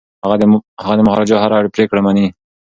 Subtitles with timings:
[0.81, 2.27] هغه د مهاراجا هره پریکړه مني.